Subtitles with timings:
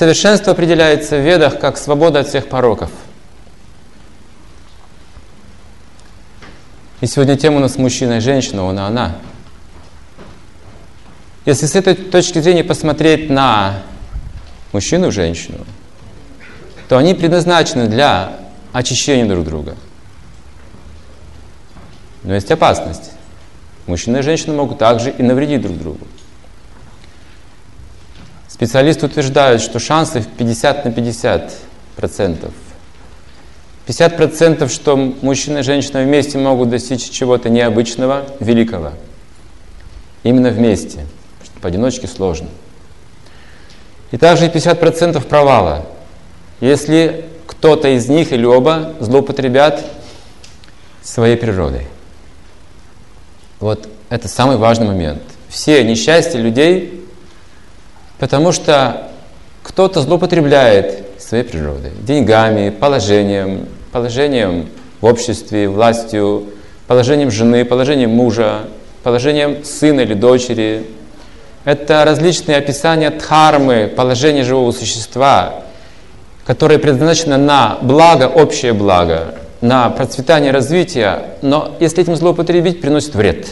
[0.00, 2.90] Совершенство определяется в ведах как свобода от всех пороков.
[7.02, 9.16] И сегодня тема у нас мужчина и женщина, он и она.
[11.44, 13.82] Если с этой точки зрения посмотреть на
[14.72, 15.66] мужчину и женщину,
[16.88, 18.38] то они предназначены для
[18.72, 19.76] очищения друг друга.
[22.22, 23.10] Но есть опасность.
[23.86, 26.06] Мужчина и женщина могут также и навредить друг другу.
[28.60, 31.50] Специалисты утверждают, что шансы 50 на 50
[31.96, 32.52] процентов.
[33.86, 38.92] 50 процентов, что мужчина и женщина вместе могут достичь чего-то необычного, великого.
[40.24, 41.06] Именно вместе.
[41.62, 42.48] Поодиночке сложно.
[44.10, 45.86] И также 50 процентов провала.
[46.60, 49.82] Если кто-то из них или оба злоупотребят
[51.02, 51.86] своей природой.
[53.58, 55.22] Вот это самый важный момент.
[55.48, 56.99] Все несчастья людей
[58.20, 59.08] Потому что
[59.62, 64.68] кто-то злоупотребляет своей природой, деньгами, положением, положением
[65.00, 66.44] в обществе, властью,
[66.86, 68.60] положением жены, положением мужа,
[69.02, 70.86] положением сына или дочери.
[71.64, 75.62] Это различные описания дхармы, положения живого существа,
[76.44, 83.48] которые предназначены на благо, общее благо, на процветание, развитие, но если этим злоупотребить, приносит вред.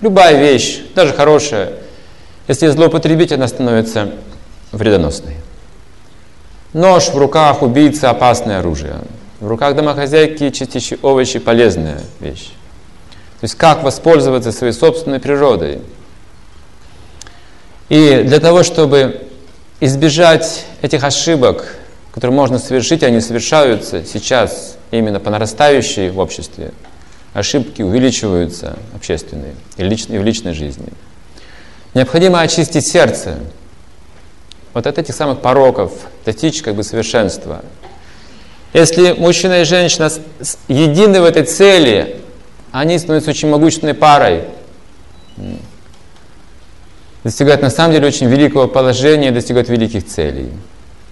[0.00, 1.72] Любая вещь, даже хорошая,
[2.48, 4.12] если злоупотребить, она становится
[4.72, 5.36] вредоносной.
[6.72, 8.96] Нож в руках убийцы– опасное оружие.
[9.40, 12.50] В руках домохозяйки чистящие овощи– полезная вещь.
[13.40, 15.80] То есть как воспользоваться своей собственной природой.
[17.88, 19.20] И для того, чтобы
[19.80, 21.76] избежать этих ошибок,
[22.14, 26.72] которые можно совершить, они совершаются сейчас именно по нарастающей в обществе.
[27.34, 30.88] Ошибки увеличиваются общественные и, в личной жизни–
[31.94, 33.38] Необходимо очистить сердце
[34.72, 35.92] вот от этих самых пороков,
[36.24, 37.62] достичь как бы совершенства.
[38.72, 40.10] Если мужчина и женщина
[40.68, 42.20] едины в этой цели,
[42.70, 44.44] они становятся очень могущественной парой.
[47.22, 50.48] Достигают на самом деле очень великого положения, достигают великих целей.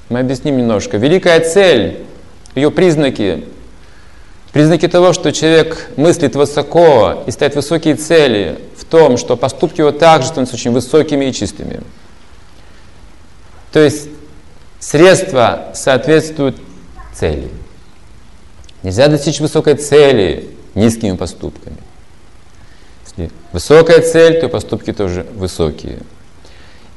[0.08, 0.96] Мы объясним немножко.
[0.96, 1.98] Великая цель,
[2.54, 3.44] ее признаки,
[4.52, 8.58] признаки того, что человек мыслит высоко и ставит высокие цели,
[8.90, 11.80] том, что поступки его также становятся очень высокими и чистыми.
[13.72, 14.08] То есть
[14.80, 16.56] средства соответствуют
[17.14, 17.48] цели.
[18.82, 21.76] Нельзя достичь высокой цели низкими поступками.
[23.06, 25.98] Если высокая цель, то поступки тоже высокие.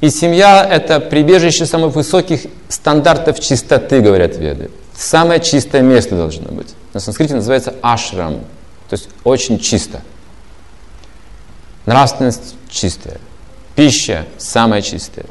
[0.00, 4.70] И семья– это прибежище самых высоких стандартов чистоты, говорят веды.
[4.96, 6.74] Самое чистое место должно быть.
[6.92, 8.40] На санскрите называется ашрам,
[8.88, 10.02] то есть очень чисто–
[11.86, 13.18] Нравственность чистая.
[13.76, 15.26] Пища самая чистая.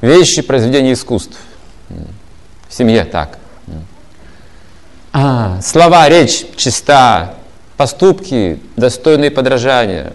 [0.00, 1.36] Вещи, произведения искусств.
[2.68, 3.38] В семье так.
[5.12, 7.34] А, слова, речь чиста.
[7.76, 10.12] Поступки, достойные подражания.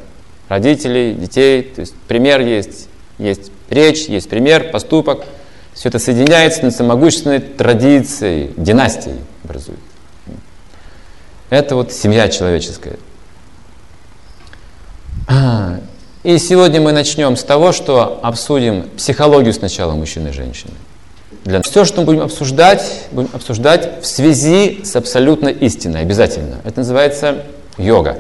[0.48, 1.64] Родителей, детей.
[1.64, 2.88] То есть пример есть.
[3.18, 5.26] Есть речь, есть пример, поступок.
[5.76, 9.80] Все это соединяется на могущественной традицией, династией образует.
[11.50, 12.98] Это вот семья человеческая.
[16.24, 20.74] И сегодня мы начнем с того, что обсудим психологию сначала мужчины и женщины.
[21.44, 21.62] Для...
[21.62, 26.62] Все, что мы будем обсуждать, будем обсуждать в связи с абсолютной истиной, обязательно.
[26.64, 27.44] Это называется
[27.78, 28.18] йога.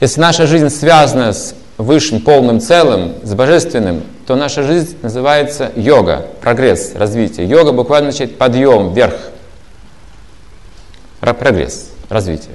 [0.00, 6.26] Если наша жизнь связана с высшим полным целым, с божественным, то наша жизнь называется йога,
[6.42, 7.46] прогресс, развитие.
[7.46, 9.14] Йога буквально означает подъем вверх.
[11.20, 12.54] Прогресс, развитие.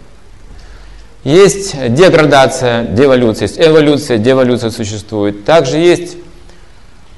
[1.24, 5.46] Есть деградация, деволюция, есть эволюция, деволюция существует.
[5.46, 6.18] Также есть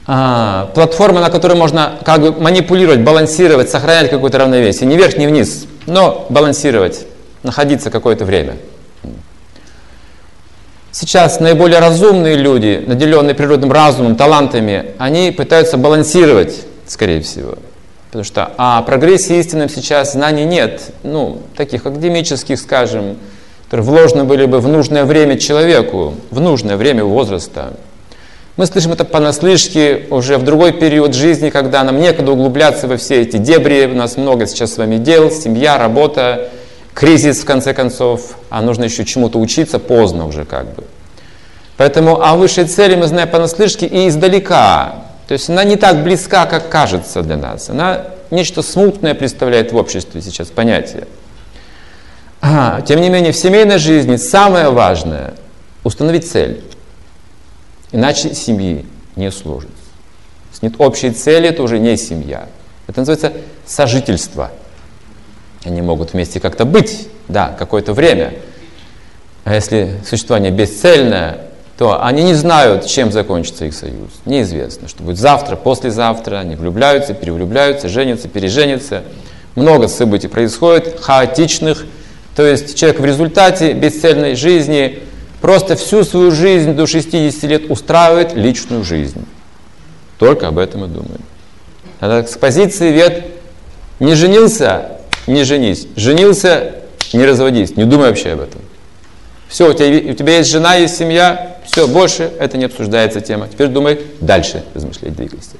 [0.05, 4.87] а, платформа, на которой можно как бы манипулировать, балансировать, сохранять какое-то равновесие.
[4.87, 7.07] Не вверх, не вниз, но балансировать,
[7.41, 8.57] находиться какое-то время.
[10.97, 17.55] Сейчас наиболее разумные люди, наделенные природным разумом, талантами, они пытаются балансировать, скорее всего.
[18.07, 20.93] Потому что о прогрессе истинном сейчас знаний нет.
[21.03, 23.17] Ну, таких академических, скажем,
[23.65, 27.73] которые вложены были бы в нужное время человеку, в нужное время возраста.
[28.55, 33.19] Мы слышим это понаслышке уже в другой период жизни, когда нам некогда углубляться во все
[33.19, 33.85] эти дебри.
[33.91, 36.51] У нас много сейчас с вами дел, семья, работа,
[36.95, 40.85] кризис в конце концов, а нужно еще чему-то учиться поздно уже как бы.
[41.77, 44.95] Поэтому о высшей цели мы знаем понаслышке и издалека.
[45.27, 47.69] То есть она не так близка, как кажется для нас.
[47.69, 51.07] Она нечто смутное представляет в обществе сейчас понятие.
[52.41, 55.33] А, тем не менее, в семейной жизни самое важное–
[55.83, 56.63] установить цель.
[57.91, 58.85] Иначе семьи
[59.15, 59.73] не сложится.
[60.51, 62.47] Если нет общей цели, это уже не семья.
[62.87, 63.33] Это называется
[63.65, 64.51] сожительство.
[65.63, 68.33] Они могут вместе как-то быть, да, какое-то время.
[69.43, 71.44] А если существование бесцельное,
[71.77, 74.09] то они не знают, чем закончится их союз.
[74.25, 76.37] Неизвестно, что будет завтра, послезавтра.
[76.37, 79.03] Они влюбляются, перевлюбляются, женятся, переженятся.
[79.55, 81.85] Много событий происходит, хаотичных.
[82.35, 84.99] То есть человек в результате бесцельной жизни
[85.41, 89.25] просто всю свою жизнь до 60 лет устраивает личную жизнь.
[90.17, 91.21] Только об этом и думает.
[91.99, 93.25] Тогда с позиции вет
[93.99, 94.91] не женился,
[95.27, 95.87] не женись.
[95.97, 96.75] Женился,
[97.11, 97.75] не разводись.
[97.75, 98.61] Не думай вообще об этом.
[99.47, 103.47] Все, у тебя, у тебя есть жена, есть семья, все, больше это не обсуждается тема.
[103.47, 105.51] Теперь думай дальше, размышлять, двигайся.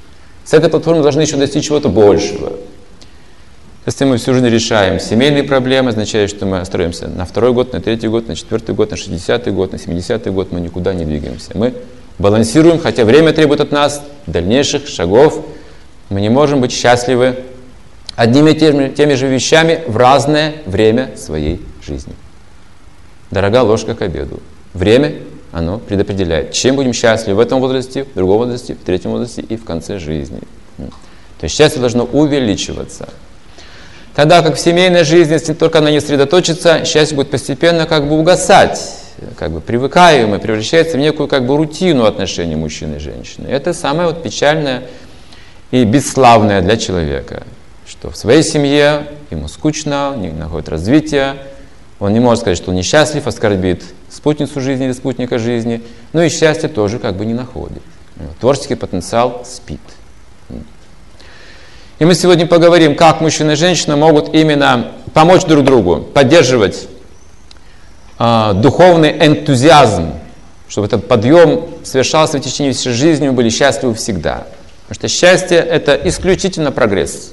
[0.44, 2.54] С этой платформы должны еще достичь чего-то большего.
[3.86, 7.82] Если мы всю жизнь решаем семейные проблемы, означает, что мы строимся на второй год, на
[7.82, 11.52] третий год, на четвертый год, на 60-й год, на 70-й год, мы никуда не двигаемся.
[11.54, 11.76] Мы
[12.18, 15.46] балансируем, хотя время требует от нас дальнейших шагов.
[16.10, 17.36] Мы не можем быть счастливы
[18.16, 22.14] одними и теми, теми же вещами в разное время своей жизни.
[23.36, 24.40] Дорога ложка к обеду.
[24.74, 25.16] Время,
[25.52, 29.58] оно предопределяет, чем будем счастливы в этом возрасте, в другом возрасте, в третьем возрасте и
[29.58, 30.40] в конце жизни.
[30.78, 33.10] То есть счастье должно увеличиваться.
[34.16, 38.18] Тогда как в семейной жизни, если только она не сосредоточится, счастье будет постепенно как бы
[38.18, 38.80] угасать,
[39.38, 43.50] как бы привыкаемо, превращается в некую как бы рутину отношений мужчины и женщины.
[43.50, 44.84] Это самое вот печальное
[45.72, 47.44] и бесславное для человека,
[47.86, 51.36] что в своей семье ему скучно, не находит развития,
[52.00, 55.82] он не может сказать, что он несчастлив, оскорбит спутницу жизни или спутника жизни,
[56.14, 57.82] но и счастье тоже как бы не находит.
[58.40, 59.80] Творческий потенциал спит.
[61.98, 66.88] И мы сегодня поговорим, как мужчина и женщина могут именно помочь друг другу, поддерживать
[68.20, 70.12] э, духовный энтузиазм,
[70.68, 74.46] чтобы этот подъем совершался в течение всей жизни, мы были счастливы всегда.
[74.88, 77.32] Потому что счастье– это исключительно прогресс.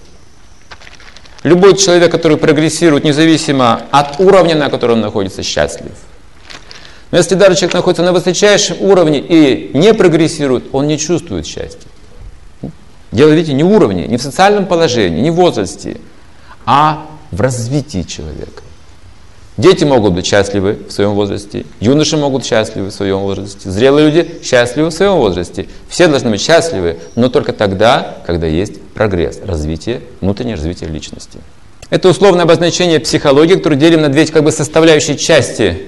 [1.43, 5.93] Любой человек, который прогрессирует, независимо от уровня, на котором он находится, счастлив.
[7.11, 11.89] Но если даже человек находится на высочайшем уровне и не прогрессирует, он не чувствует счастья.
[13.11, 15.99] Дело, видите, не в уровне, не в социальном положении, не в возрасте,
[16.65, 18.63] а в развитии человека.
[19.63, 24.41] Дети могут быть счастливы в своем возрасте, юноши могут счастливы в своем возрасте, зрелые люди
[24.43, 25.69] счастливы в своем возрасте.
[25.89, 31.39] Все должны быть счастливы, но только тогда, когда есть прогресс, развитие, внутреннее развитие личности.
[31.91, 35.81] Это условное обозначение психологии, которое делим на две как бы составляющие части.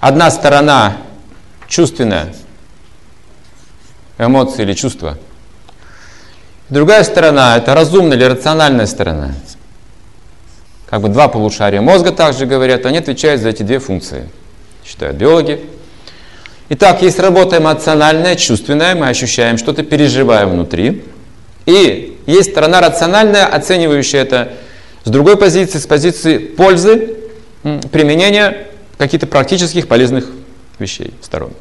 [0.00, 0.96] Одна сторона
[1.68, 2.34] чувственная,
[4.18, 5.18] эмоции или чувства.
[6.68, 9.34] Другая сторона– это разумная или рациональная сторона–
[10.90, 14.28] как бы два полушария мозга также говорят, они отвечают за эти две функции,
[14.84, 15.60] считают биологи.
[16.68, 21.04] Итак, есть работа эмоциональная, чувственная, мы ощущаем что-то, переживаем внутри.
[21.66, 24.52] И есть сторона рациональная, оценивающая это
[25.04, 27.14] с другой позиции, с позиции пользы,
[27.92, 28.66] применения
[28.98, 30.26] каких-то практических полезных
[30.78, 31.52] вещей, сторон.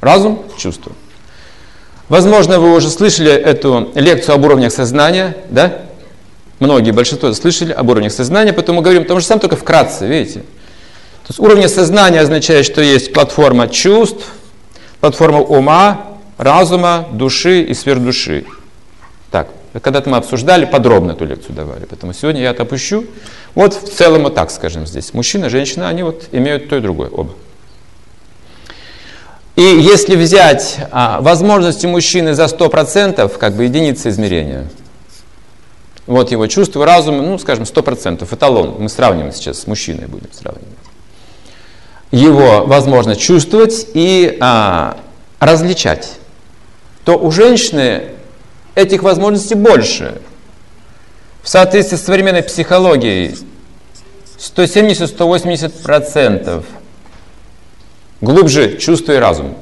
[0.00, 0.92] Разум, чувство.
[2.08, 5.82] Возможно, вы уже слышали эту лекцию об уровнях сознания, да?
[6.60, 10.06] Многие, большинство слышали об уровнях сознания, поэтому мы говорим о том же самом, только вкратце,
[10.06, 10.40] видите.
[10.40, 14.26] То есть уровень сознания означает, что есть платформа чувств,
[15.00, 18.44] платформа ума, разума, души и сверхдуши.
[19.30, 19.48] Так,
[19.80, 23.06] когда-то мы обсуждали, подробно эту лекцию давали, поэтому сегодня я это опущу.
[23.54, 25.14] Вот в целом вот так скажем здесь.
[25.14, 27.32] Мужчина, женщина, они вот имеют то и другое, оба.
[29.56, 34.66] И если взять а, возможности мужчины за 100%, как бы единицы измерения–
[36.06, 38.76] вот его чувство, разум, ну, скажем, 100%, эталон.
[38.78, 40.68] Мы сравниваем сейчас с мужчиной, будем сравнивать.
[42.10, 44.96] Его возможно чувствовать и а,
[45.38, 46.18] различать.
[47.04, 48.08] То у женщины
[48.74, 50.20] этих возможностей больше.
[51.42, 53.38] В соответствии с современной психологией
[54.38, 56.64] 170-180%
[58.20, 59.56] глубже чувство и разум.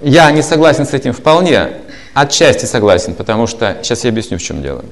[0.00, 1.70] Я не согласен с этим вполне,
[2.14, 4.84] Отчасти согласен, потому что сейчас я объясню, в чем дело.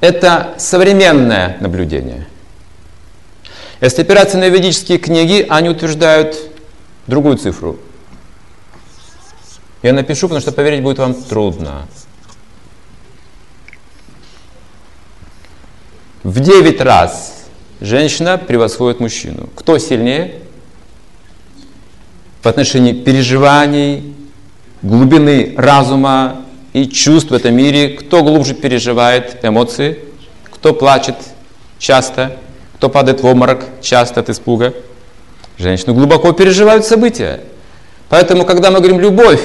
[0.00, 2.26] Это современное наблюдение.
[3.82, 6.36] Если опираться на ведические книги, они утверждают
[7.06, 7.78] другую цифру.
[9.82, 11.86] Я напишу, потому что поверить будет вам трудно.
[16.22, 17.44] В 9 раз
[17.80, 19.50] женщина превосходит мужчину.
[19.54, 20.40] Кто сильнее?
[22.42, 24.15] В отношении переживаний,
[24.82, 26.42] глубины разума
[26.72, 29.98] и чувств в этом мире, кто глубже переживает эмоции,
[30.44, 31.16] кто плачет
[31.78, 32.36] часто,
[32.76, 34.74] кто падает в обморок часто от испуга.
[35.58, 37.40] Женщины глубоко переживают события.
[38.08, 39.40] Поэтому, когда мы говорим «любовь»,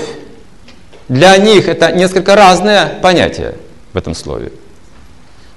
[1.11, 3.55] Для них это несколько разное понятие
[3.91, 4.53] в этом слове.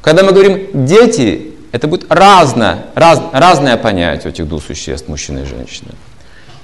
[0.01, 5.41] Когда мы говорим «дети», это будет разное, раз, разное понятие у этих двух существ, мужчины
[5.41, 5.93] и женщины.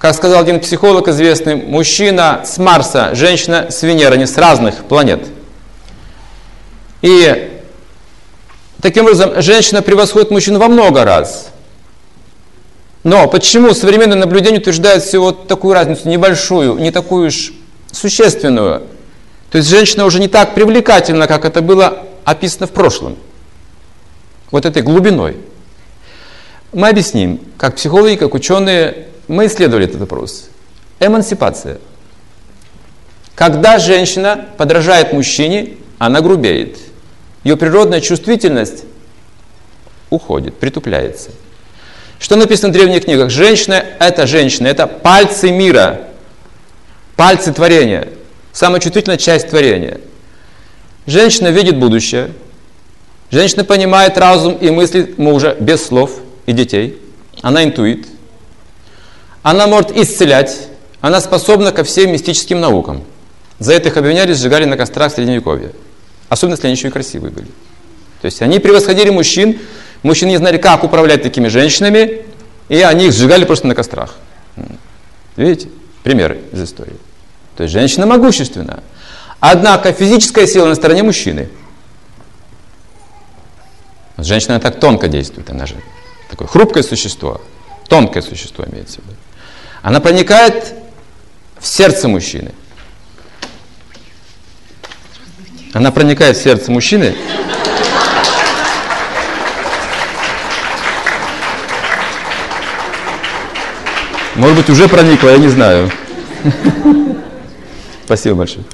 [0.00, 5.26] Как сказал один психолог известный, мужчина с Марса, женщина с Венеры, они с разных планет.
[7.02, 7.60] И
[8.80, 11.50] таким образом женщина превосходит мужчину во много раз.
[13.02, 17.52] Но почему современное наблюдение утверждает всего такую разницу небольшую, не такую уж
[17.92, 18.84] существенную?
[19.50, 23.18] То есть женщина уже не так привлекательна, как это было описано в прошлом.
[24.50, 25.36] Вот этой глубиной.
[26.72, 30.48] Мы объясним, как психологи, как ученые, мы исследовали этот вопрос.
[30.98, 31.78] Эмансипация.
[33.36, 36.78] Когда женщина подражает мужчине, она грубеет.
[37.44, 38.84] Ее природная чувствительность
[40.10, 41.30] уходит, притупляется.
[42.18, 43.30] Что написано в древних книгах?
[43.30, 46.08] Женщина– это женщина, это пальцы мира,
[47.14, 48.08] пальцы творения,
[48.52, 50.00] самая чувствительная часть творения.
[51.06, 52.32] Женщина видит будущее,
[53.30, 56.98] женщина понимает разум и мысли мужа без слов и детей,
[57.42, 58.08] она интуит–
[59.42, 60.68] она может исцелять,
[61.00, 63.02] она способна ко всем мистическим наукам.
[63.58, 65.72] За это их обвиняли, сжигали на кострах Средневековья.
[66.28, 67.48] Особенно, если они еще и красивые были.
[68.20, 69.58] То есть они превосходили мужчин,
[70.02, 72.22] мужчины не знали, как управлять такими женщинами,
[72.68, 74.14] и они их сжигали просто на кострах.
[75.36, 75.68] Видите?
[76.02, 76.96] Примеры из истории.
[77.56, 78.82] То есть женщина могущественна.
[79.40, 81.48] Однако физическая сила на стороне мужчины.
[84.18, 85.76] Женщина так тонко действует, она же
[86.28, 87.40] такое хрупкое существо,
[87.88, 89.16] тонкое существо имеется в виду.
[89.82, 90.74] Она проникает
[91.58, 92.52] в сердце мужчины.
[95.72, 97.14] Она проникает в сердце мужчины.
[104.34, 105.90] Может быть, уже проникла, я не знаю.
[108.04, 108.64] Спасибо большое.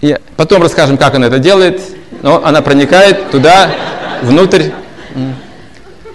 [0.00, 1.80] И потом расскажем, как она это делает.
[2.22, 3.70] Но она проникает туда,
[4.22, 4.70] внутрь.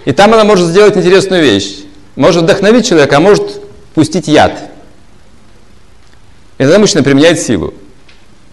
[0.04, 1.83] И там она может сделать интересную вещь
[2.16, 3.60] может вдохновить человека, а может
[3.94, 4.70] пустить яд.
[6.58, 7.74] И тогда мужчина применяет силу.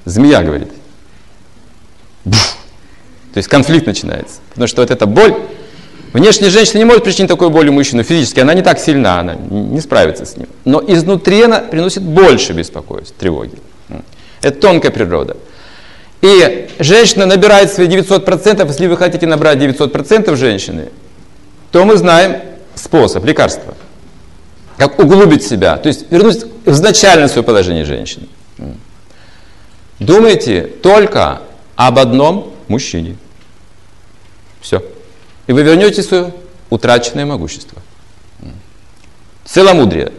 [0.06, 0.70] Змея говорит.
[2.26, 2.58] Буф.
[3.34, 4.40] То есть конфликт начинается.
[4.50, 5.36] Потому что вот эта боль,
[6.12, 9.36] внешняя женщина не может причинить такую боль у мужчины физически, она не так сильна, она
[9.36, 10.48] не справится с ним.
[10.66, 13.58] Но изнутри она приносит больше беспокойств, тревоги.
[14.42, 15.38] Это тонкая природа.
[16.22, 20.90] И женщина набирает свои 900%, если вы хотите набрать 900% женщины,
[21.72, 22.42] то мы знаем,
[22.82, 23.76] способ, лекарство.
[24.78, 28.28] Как углубить себя, то есть вернуть в изначальное свое положение женщины.
[30.00, 31.42] Думайте только
[31.76, 33.18] об одном мужчине.
[34.60, 34.84] Все.
[35.46, 36.34] И вы вернете свое
[36.70, 37.82] утраченное могущество.
[39.46, 40.12] Целомудрие.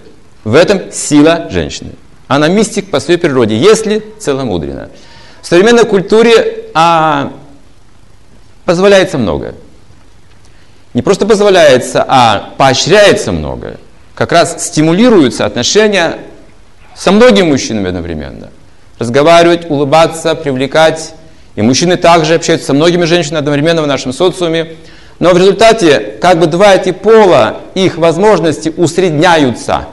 [0.44, 1.92] В этом сила женщины.
[2.28, 4.90] Она мистик по своей природе, если целомудрена.
[5.40, 7.32] В современной культуре а,
[8.64, 9.54] позволяется многое
[10.94, 13.78] не просто позволяется, а поощряется многое.
[14.14, 16.18] Как раз стимулируются отношения
[16.94, 18.50] со многими мужчинами одновременно.
[18.98, 21.14] Разговаривать, улыбаться, привлекать.
[21.56, 24.76] И мужчины также общаются со многими женщинами одновременно в нашем социуме.
[25.18, 29.86] Но в результате как бы два эти пола, их возможности усредняются.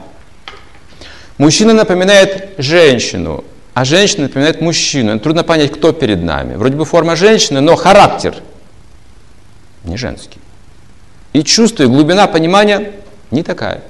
[1.38, 5.18] Мужчина напоминает женщину, а женщина напоминает мужчину.
[5.20, 6.56] Трудно понять, кто перед нами.
[6.56, 8.36] Вроде бы форма женщины, но характер
[9.86, 10.39] не женский.
[11.34, 12.94] И чувство, и глубина понимания
[13.32, 13.82] не такая.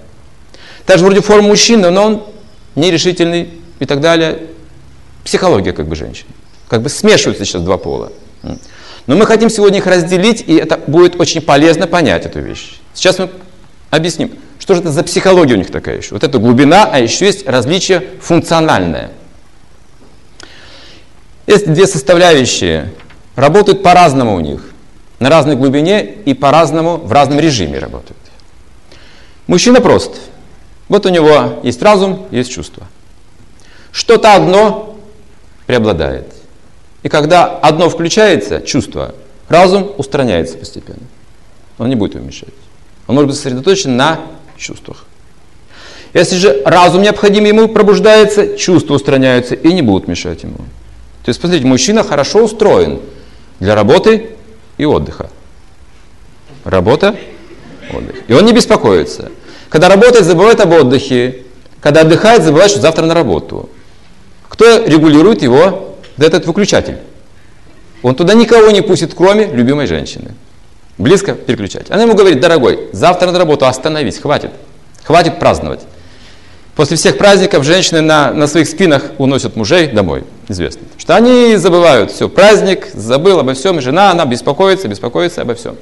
[0.85, 2.23] Также вроде форма мужчины, но он
[2.75, 4.39] нерешительный и так далее.
[5.23, 6.25] Психология как бы женщин.
[6.67, 8.11] Как бы смешиваются сейчас два пола.
[9.07, 12.79] Но мы хотим сегодня их разделить, и это будет очень полезно понять эту вещь.
[12.93, 13.29] Сейчас мы
[13.89, 16.13] объясним, что же это за психология у них такая еще.
[16.13, 19.11] Вот это глубина, а еще есть различие функциональное.
[21.47, 22.93] Есть две составляющие,
[23.35, 24.61] работают по-разному у них
[25.19, 28.17] на разной глубине и по-разному, в разном режиме работают.
[29.47, 30.15] Мужчина прост.
[30.87, 32.87] Вот у него есть разум, есть чувство.
[33.91, 34.95] Что-то одно
[35.67, 36.33] преобладает.
[37.03, 39.15] И когда одно включается, чувство,
[39.47, 41.07] разум устраняется постепенно.
[41.77, 42.53] Он не будет его мешать.
[43.07, 44.19] Он может быть сосредоточен на
[44.57, 45.05] чувствах.
[46.13, 50.57] Если же разум необходим ему пробуждается, чувства устраняются и не будут мешать ему.
[51.23, 52.99] То есть, посмотрите, мужчина хорошо устроен
[53.59, 54.31] для работы
[54.79, 55.29] и отдыха.
[56.63, 57.15] Работа,
[57.93, 58.15] отдых.
[58.27, 59.31] И он не беспокоится.
[59.69, 61.43] Когда работает, забывает об отдыхе.
[61.81, 63.69] Когда отдыхает, забывает, что завтра на работу.
[64.47, 66.97] Кто регулирует его, да этот выключатель.
[68.01, 70.31] Он туда никого не пустит, кроме любимой женщины.
[70.97, 71.91] Близко переключать.
[71.91, 74.51] Она ему говорит, дорогой, завтра на работу остановись, хватит.
[75.03, 75.81] Хватит праздновать.
[76.79, 80.83] После всех праздников женщины на, на своих спинах уносят мужей домой, известно.
[80.97, 85.75] Что они забывают, все, праздник, забыл обо всем, жена, она беспокоится, беспокоится обо всем.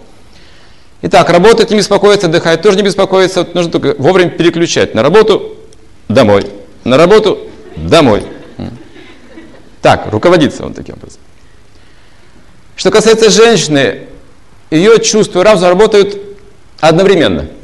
[1.03, 5.57] Итак, работать не беспокоится, отдыхает тоже не беспокоится, вот нужно только вовремя переключать на работу,
[6.09, 6.47] домой,
[6.83, 8.23] на работу, домой.
[9.83, 11.21] Так, руководится он таким образом.
[12.75, 14.07] Что касается женщины,
[14.71, 16.19] ее чувства и разум работают
[16.79, 17.49] одновременно–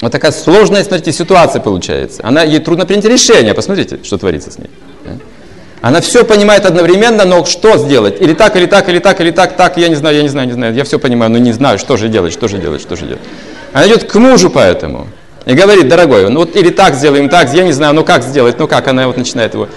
[0.00, 2.20] вот такая сложная, смотрите, ситуация получается.
[2.24, 3.54] Она, ей трудно принять решение.
[3.54, 4.70] Посмотрите, что творится с ней.
[5.80, 8.20] Она все понимает одновременно, но что сделать?
[8.20, 10.48] Или так, или так, или так, или так, так, я не знаю, я не знаю,
[10.48, 10.74] не знаю.
[10.74, 13.22] Я все понимаю, но не знаю, что же делать, что же делать, что же делать.
[13.72, 15.06] Она идет к мужу поэтому
[15.46, 18.58] и говорит, дорогой, ну вот или так сделаем, так, я не знаю, ну как сделать,
[18.58, 19.68] ну как, она вот начинает его.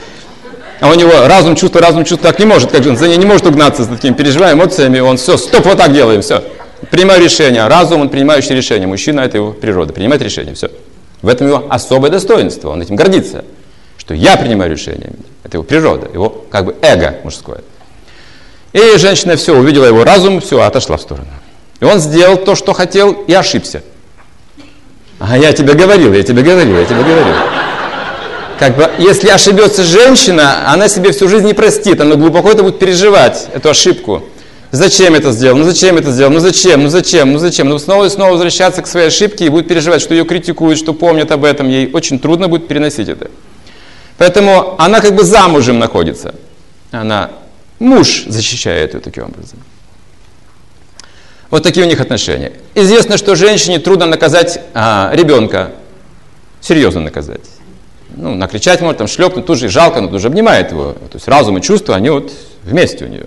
[0.80, 3.18] А у него разум, чувство, разум, чувство так не может, как же он за ней
[3.18, 6.44] не может угнаться с такими переживаемыми эмоциями, он все, стоп, вот так делаем, все.
[6.92, 7.66] Принимаю решение.
[7.68, 8.86] Разум, он принимающий решение.
[8.86, 9.94] Мужчина– это его природа.
[9.94, 10.54] Принимает решение.
[10.54, 10.70] Все.
[11.22, 12.70] В этом его особое достоинство.
[12.70, 13.46] Он этим гордится.
[13.98, 15.14] Что я принимаю решение.
[15.44, 16.10] Это его природа.
[16.14, 17.62] Его как бы эго мужское.
[18.74, 21.28] И женщина все, увидела его разум, все, отошла в сторону.
[21.80, 23.84] И он сделал то, что хотел, и ошибся.
[25.20, 27.36] А я тебе говорил, я тебе говорил, я тебе говорил.
[28.60, 32.80] Как бы, если ошибется женщина, она себе всю жизнь не простит, она глубоко это будет
[32.80, 34.24] переживать, эту ошибку.
[34.72, 35.58] Зачем это сделал?
[35.58, 36.32] Ну зачем это сделал?
[36.32, 36.84] Ну зачем?
[36.84, 37.34] Ну зачем?
[37.34, 37.68] Ну зачем?
[37.68, 40.94] Ну снова и снова возвращаться к своей ошибке и будет переживать, что ее критикуют, что
[40.94, 41.68] помнят об этом.
[41.68, 43.30] Ей очень трудно будет переносить это.
[44.18, 46.36] Поэтому она как бы замужем находится.
[46.92, 47.32] Она,
[47.80, 49.60] муж защищает ее таким образом.
[51.50, 52.54] Вот такие у них отношения.
[52.74, 55.72] Известно, что женщине трудно наказать а, ребенка,
[56.62, 57.42] серьезно наказать.
[58.16, 60.94] Ну, накричать может, там шлепнуть, тут же жалко, но тут же обнимает его.
[60.94, 62.32] То есть разум и чувства, они вот
[62.64, 63.26] вместе у нее.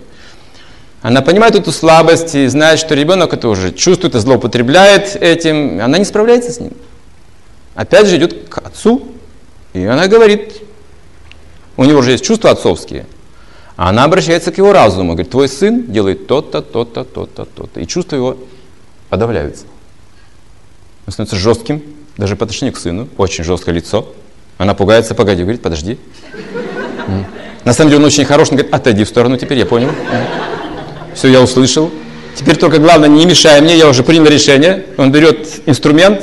[1.05, 5.79] Она понимает эту слабость и знает, что ребенок это уже чувствует и злоупотребляет этим.
[5.79, 6.73] Она не справляется с ним.
[7.75, 9.03] Опять же идет к отцу,
[9.73, 10.63] и она говорит,
[11.77, 13.05] у него уже есть чувства отцовские,
[13.75, 17.79] а она обращается к его разуму, говорит, твой сын делает то-то, то-то, то-то, то-то.
[17.79, 18.37] И чувства его
[19.09, 19.65] подавляются.
[21.05, 21.83] Он становится жестким,
[22.17, 24.11] даже по отношению к сыну, очень жесткое лицо.
[24.57, 25.99] Она пугается, погоди, говорит, подожди.
[27.63, 29.91] На самом деле он очень хороший, он говорит, отойди в сторону теперь, я понял.
[31.15, 31.91] Все, я услышал.
[32.35, 34.85] Теперь только главное, не мешай мне, я уже принял решение.
[34.97, 36.21] Он берет инструмент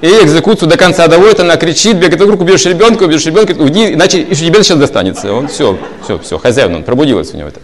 [0.00, 4.24] и экзекуцию до конца доводит, она кричит, бегает вокруг, убьешь ребенка, убьешь ребенка, уйди, иначе
[4.24, 5.32] тебе сейчас достанется.
[5.32, 7.60] Он все, все, все, хозяин, он пробудилась у него это.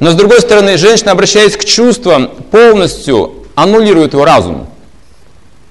[0.00, 4.66] Но с другой стороны, женщина, обращаясь к чувствам, полностью аннулирует его разум.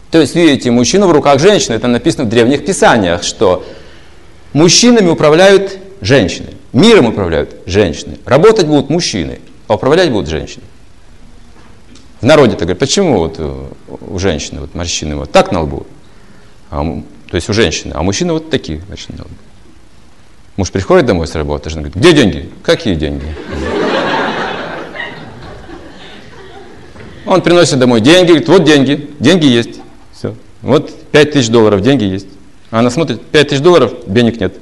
[0.10, 3.66] То есть, видите, мужчина в руках женщины, это написано в древних писаниях, что
[4.54, 6.50] мужчинами управляют женщины.
[6.74, 8.18] Миром управляют женщины.
[8.26, 10.64] Работать будут мужчины, а управлять будут женщины.
[12.22, 15.88] В народе так говорят, почему вот у женщины вот морщины вот так на лбу,
[16.70, 16.84] а,
[17.30, 19.34] то есть у женщины, а мужчины вот такие морщины на лбу.
[20.56, 22.50] Муж приходит домой с работы, жена говорит, где деньги?
[22.64, 23.26] Какие деньги?
[27.26, 29.80] Он приносит домой деньги, говорит, вот деньги, деньги есть.
[30.14, 30.36] Все.
[30.62, 32.28] Вот 5 тысяч долларов, деньги есть.
[32.70, 34.56] Она смотрит, 5 тысяч долларов, денег нет.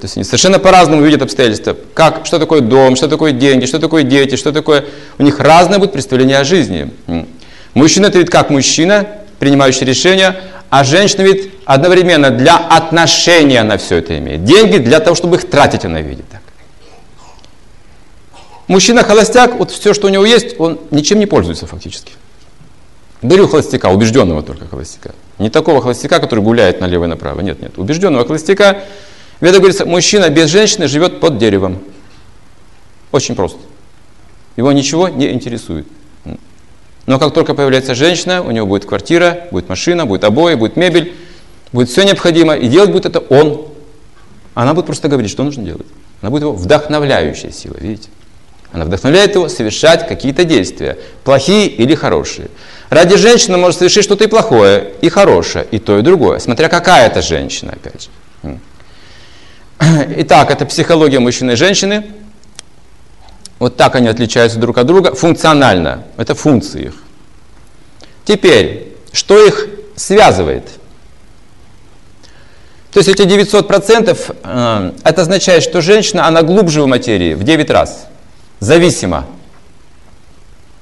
[0.00, 1.76] То есть они совершенно по-разному видят обстоятельства.
[1.94, 4.84] Как, что такое дом, что такое деньги, что такое дети, что такое...
[5.18, 6.90] У них разное будет представление о жизни.
[7.74, 9.06] Мужчина это видит как мужчина,
[9.38, 10.36] принимающий решения,
[10.70, 14.44] а женщина видит одновременно для отношения она все это имеет.
[14.44, 16.40] Деньги для того, чтобы их тратить она видит так.
[18.68, 22.12] Мужчина холостяк, вот все, что у него есть, он ничем не пользуется фактически.
[23.22, 25.14] Беру холостяка, убежденного только холостяка.
[25.38, 27.40] Не такого холостяка, который гуляет налево и направо.
[27.40, 27.78] Нет, нет.
[27.78, 28.82] Убежденного холостяка,
[29.40, 31.78] Веда говорится, мужчина без женщины живет под деревом.
[33.12, 33.58] Очень просто.
[34.56, 35.86] Его ничего не интересует.
[37.06, 41.14] Но как только появляется женщина, у него будет квартира, будет машина, будет обои, будет мебель,
[41.72, 43.66] будет все необходимо, и делать будет это он.
[44.54, 45.86] Она будет просто говорить, что нужно делать.
[46.20, 48.08] Она будет его вдохновляющая сила, видите?
[48.72, 52.48] Она вдохновляет его совершать какие-то действия, плохие или хорошие.
[52.90, 57.06] Ради женщины может совершить что-то и плохое, и хорошее, и то, и другое, смотря какая
[57.06, 58.08] это женщина, опять
[58.42, 58.58] же.
[60.18, 62.04] Итак, это психология мужчины и женщины.
[63.58, 66.04] Вот так они отличаются друг от друга функционально.
[66.16, 66.94] Это функции их.
[68.24, 70.68] Теперь, что их связывает?
[72.92, 77.70] То есть эти 900% э, это означает, что женщина, она глубже в материи в 9
[77.70, 78.06] раз.
[78.60, 79.26] Зависима.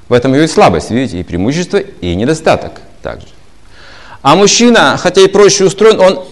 [0.08, 3.26] В этом ее и слабость, видите, и преимущество, и недостаток также.
[4.22, 6.24] А мужчина, хотя и проще устроен, он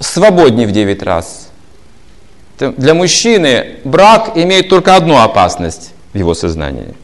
[0.00, 1.51] свободнее в 9 раз.
[2.58, 6.94] Для мужчины брак имеет только одну опасность в его сознании,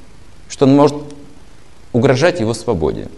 [0.48, 0.96] что он может
[1.92, 3.08] угрожать его свободе.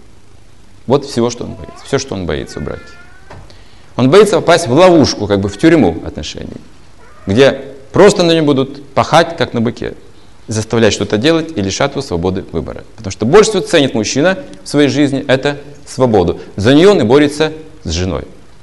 [0.86, 1.84] Вот всего, что он боится.
[1.84, 2.82] Все, что он боится в браке.
[3.96, 6.56] Он боится попасть в ловушку, как бы в тюрьму отношений,
[7.26, 7.60] где
[7.92, 9.94] просто на нем будут пахать, как на быке,
[10.48, 12.84] заставлять что-то делать и лишать его свободы выбора.
[12.96, 16.40] Потому что больше всего ценит мужчина в своей жизни– это свободу.
[16.56, 17.52] За нее он и борется
[17.84, 18.24] с женой.